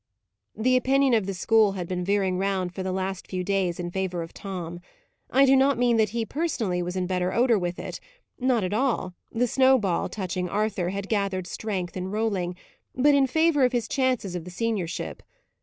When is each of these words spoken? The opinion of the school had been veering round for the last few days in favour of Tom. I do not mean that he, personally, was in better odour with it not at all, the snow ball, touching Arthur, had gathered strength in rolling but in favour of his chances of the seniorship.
The 0.57 0.75
opinion 0.77 1.13
of 1.13 1.27
the 1.27 1.33
school 1.35 1.73
had 1.73 1.87
been 1.87 2.03
veering 2.03 2.39
round 2.39 2.73
for 2.73 2.81
the 2.81 2.91
last 2.91 3.27
few 3.27 3.43
days 3.43 3.79
in 3.79 3.91
favour 3.91 4.23
of 4.23 4.33
Tom. 4.33 4.79
I 5.29 5.45
do 5.45 5.55
not 5.55 5.77
mean 5.77 5.97
that 5.97 6.09
he, 6.09 6.25
personally, 6.25 6.81
was 6.81 6.95
in 6.95 7.05
better 7.05 7.31
odour 7.31 7.59
with 7.59 7.77
it 7.77 7.99
not 8.39 8.63
at 8.63 8.73
all, 8.73 9.13
the 9.31 9.45
snow 9.45 9.77
ball, 9.77 10.09
touching 10.09 10.49
Arthur, 10.49 10.89
had 10.89 11.07
gathered 11.07 11.45
strength 11.45 11.95
in 11.95 12.09
rolling 12.09 12.55
but 12.95 13.13
in 13.13 13.27
favour 13.27 13.63
of 13.63 13.73
his 13.73 13.87
chances 13.87 14.33
of 14.33 14.43
the 14.43 14.49
seniorship. 14.49 15.21